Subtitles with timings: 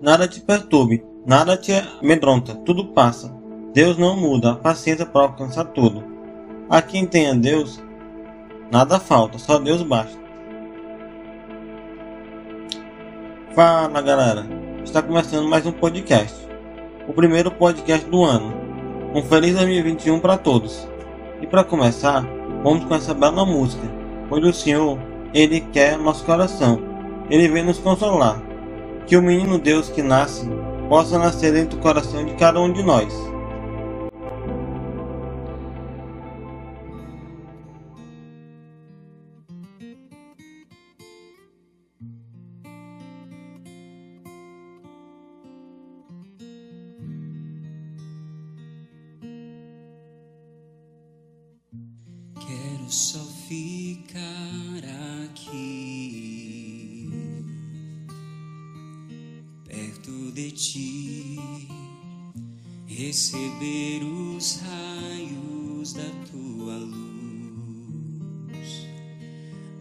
[0.00, 3.32] Nada te perturbe, nada te amedronta, tudo passa.
[3.72, 6.04] Deus não muda, a paciência para alcançar tudo.
[6.68, 7.82] A quem tenha Deus,
[8.70, 10.20] nada falta, só Deus basta.
[13.54, 14.46] Fala galera,
[14.82, 16.36] está começando mais um podcast.
[17.06, 18.52] O primeiro podcast do ano.
[19.14, 20.88] Um feliz 2021 para todos.
[21.40, 22.26] E para começar,
[22.62, 23.86] vamos com essa bela música,
[24.28, 24.98] pois o Senhor,
[25.34, 26.91] Ele quer nosso coração.
[27.32, 28.42] Ele vem nos consolar.
[29.06, 30.46] Que o menino Deus que nasce
[30.86, 33.10] possa nascer dentro do coração de cada um de nós.
[52.88, 55.01] só ficar
[60.32, 61.38] de ti,
[62.86, 68.86] receber os raios da tua luz,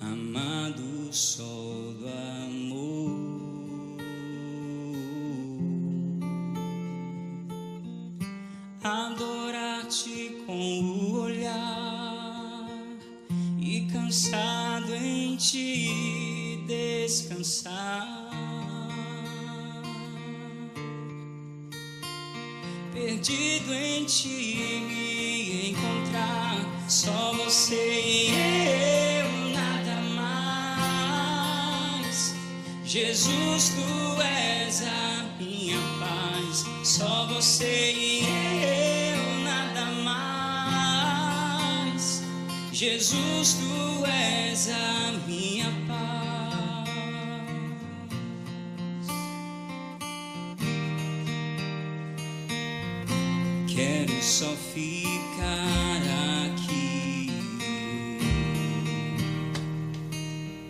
[0.00, 3.30] amado sol do amor.
[8.82, 12.40] Adorar-te com o olhar
[13.92, 17.79] cansado em ti descansar.
[23.20, 26.56] Perdido em ti me encontrar,
[26.88, 28.30] só você e
[29.20, 31.54] eu, nada mais.
[32.82, 38.24] Jesus, tu és a minha paz, só você e
[39.12, 41.42] eu, nada mais.
[42.72, 45.49] Jesus, tu és a minha
[53.80, 56.02] Quero só ficar
[56.44, 57.30] aqui,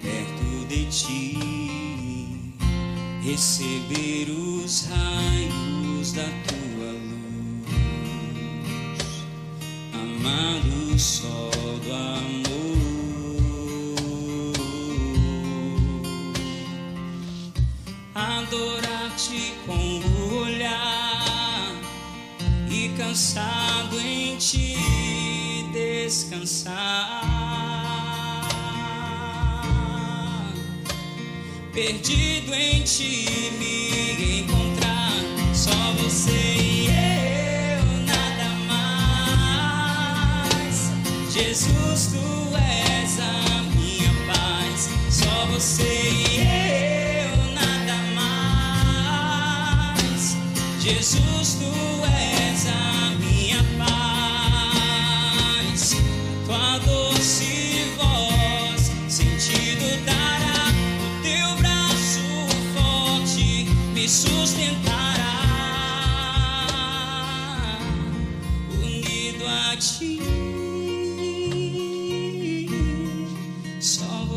[0.01, 2.55] perto de ti,
[3.25, 7.67] receber os raios da tua luz,
[9.93, 11.51] amado sol
[11.83, 12.61] do amor.
[18.15, 19.90] adorar-te com
[23.11, 24.77] cansado em ti
[25.73, 26.71] descansar.
[31.73, 35.11] Perdido em ti me encontrar,
[35.53, 40.93] só você e eu, nada mais.
[41.33, 46.61] Jesus, tu és a minha paz, só você e eu.
[50.81, 51.40] Jesus, tu és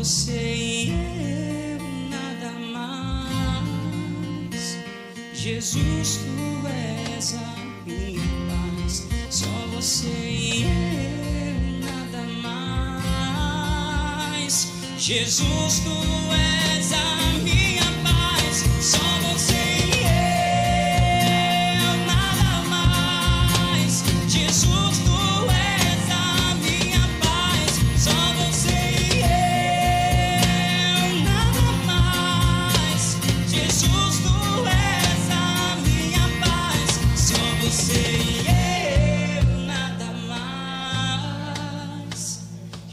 [0.04, 1.78] você e eu,
[2.10, 4.76] nada mais.
[5.32, 6.68] Jesus, tu
[9.68, 13.54] você e eu nada mais.
[14.98, 15.94] Jesus, tu
[16.34, 16.53] és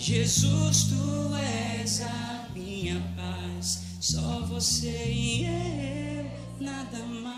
[0.01, 6.25] Jesus, tu és a minha paz, só você e eu,
[6.59, 7.37] nada mais.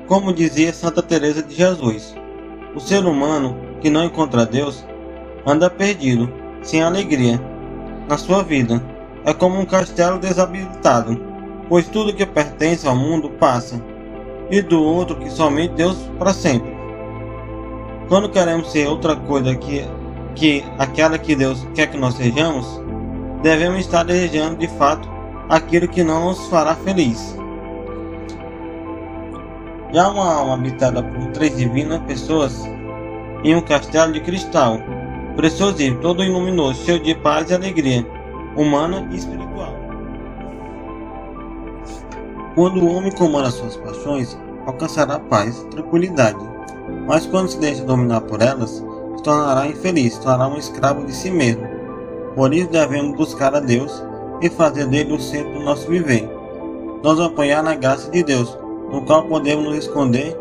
[0.07, 2.16] Como dizia Santa Teresa de Jesus,
[2.77, 4.85] o ser humano que não encontra Deus
[5.47, 6.31] anda perdido,
[6.61, 7.41] sem alegria.
[8.07, 8.79] Na sua vida,
[9.25, 11.19] é como um castelo desabilitado,
[11.67, 13.83] pois tudo que pertence ao mundo passa,
[14.51, 16.77] e do outro que somente Deus para sempre.
[18.07, 19.83] Quando queremos ser outra coisa que,
[20.35, 22.79] que aquela que Deus quer que nós sejamos,
[23.41, 25.09] devemos estar desejando de fato
[25.49, 27.35] aquilo que não nos fará feliz.
[29.93, 32.67] Já uma alma habitada por três divinas pessoas
[33.43, 34.79] em um castelo de cristal,
[35.37, 38.05] preciosíssimo, todo luminoso, cheio de paz e alegria,
[38.57, 39.73] humana e espiritual.
[42.53, 46.39] Quando o homem comanda suas paixões, alcançará paz e tranquilidade,
[47.07, 48.83] mas quando se deixa dominar por elas,
[49.15, 51.65] se tornará infeliz, se tornará um escravo de si mesmo.
[52.35, 54.03] Por isso devemos buscar a Deus
[54.41, 56.29] e fazer dele o centro do nosso viver.
[57.01, 58.57] Nos apoiar na graça de Deus,
[58.91, 60.35] no qual podemos nos esconder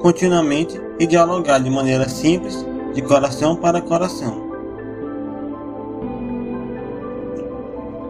[0.00, 4.50] continuamente e dialogar de maneira simples, de coração para coração.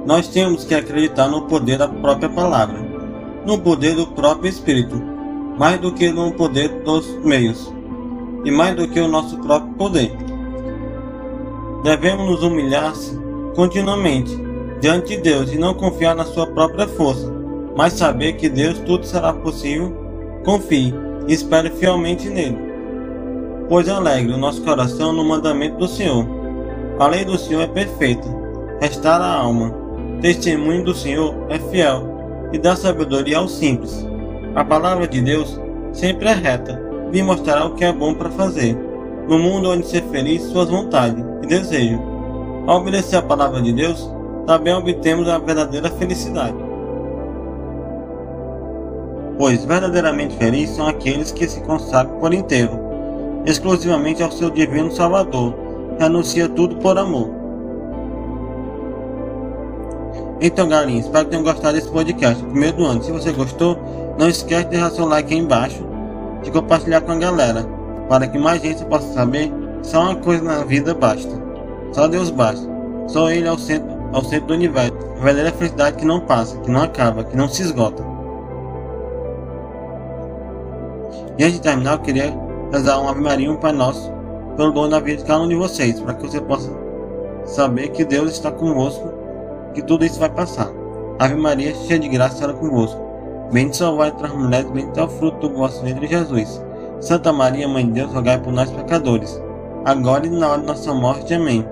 [0.07, 2.79] Nós temos que acreditar no poder da própria palavra,
[3.47, 5.01] no poder do próprio Espírito,
[5.59, 7.73] mais do que no poder dos meios,
[8.45, 10.17] e mais do que o nosso próprio poder.
[11.85, 12.93] Devemos nos humilhar
[13.55, 14.37] continuamente
[14.81, 17.33] diante de Deus e não confiar na sua própria força,
[17.77, 19.93] mas saber que Deus tudo será possível.
[20.45, 20.95] Confie
[21.29, 22.59] e espere fielmente nele.
[23.69, 26.27] Pois alegre o nosso coração no mandamento do Senhor.
[26.99, 28.29] A lei do Senhor é perfeita,
[28.81, 29.73] restaura a alma.
[30.21, 34.07] Testemunho do Senhor é fiel e dá sabedoria aos simples.
[34.55, 35.59] A palavra de Deus
[35.93, 36.81] sempre é reta,
[37.11, 38.77] lhe mostrará o que é bom para fazer.
[39.29, 42.01] No mundo onde ser feliz, suas vontades e desejos.
[42.67, 44.11] Ao obedecer a palavra de Deus,
[44.47, 46.72] também obtemos a verdadeira felicidade.
[49.39, 52.79] Pois verdadeiramente felizes são aqueles que se consagram por inteiro,
[53.45, 55.55] exclusivamente ao seu divino Salvador,
[55.97, 57.31] que anuncia tudo por amor.
[60.41, 63.03] Então, galerinha, espero que tenham gostado desse podcast, primeiro do ano.
[63.03, 63.79] Se você gostou,
[64.19, 65.87] não esquece de deixar seu like aí embaixo,
[66.43, 67.65] de compartilhar com a galera,
[68.09, 69.53] para que mais gente possa saber
[69.83, 71.31] só uma coisa na vida basta.
[71.93, 72.69] Só Deus basta.
[73.07, 76.59] Só Ele é o centro ao centro do universo, a verdadeira felicidade que não passa,
[76.59, 78.12] que não acaba, que não se esgota.
[81.39, 82.35] E antes de terminar, eu queria
[82.73, 84.13] rezar um Ave Maria um Pai Nosso
[84.57, 86.71] pelo dom da vida de cada um de vocês, para que você possa
[87.45, 89.09] saber que Deus está convosco,
[89.75, 90.71] que tudo isso vai passar.
[91.19, 93.01] Ave Maria, cheia de graça, será convosco.
[93.53, 96.63] Bendito sois vós entre as mulheres, bendito é o fruto do vosso ventre, Jesus.
[97.01, 99.41] Santa Maria, Mãe de Deus, rogai por nós pecadores,
[99.85, 101.35] agora e na hora de nossa morte.
[101.35, 101.67] Amém.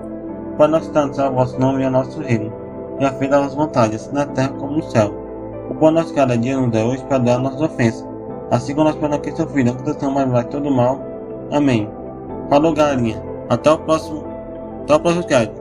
[0.57, 2.51] Pai nosso tanto é o vosso nome e o nosso reino,
[2.99, 5.11] e a fé das vontades, na terra como no céu.
[5.69, 8.05] O pão nosso cada dia nos dá hoje, perdoar nossas ofensas,
[8.51, 10.99] assim como nós perdoamos quem sofreu, que estamos mais lá todo mal.
[11.51, 11.89] Amém.
[12.49, 13.23] Falou, galerinha.
[13.49, 14.23] Até o próximo.
[14.83, 15.60] Até o próximo podcast.